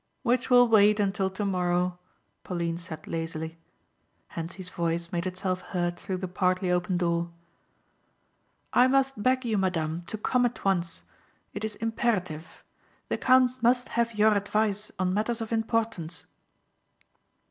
[0.23, 1.99] "Which will wait until tomorrow,"
[2.43, 3.59] Pauline said lazily.
[4.29, 7.29] Hentzi's voice made itself heard through the partly opened door.
[8.73, 11.03] "I must beg you madame, to come at once.
[11.53, 12.63] It is imperative.
[13.09, 16.25] The count must have your advice on matters of importance."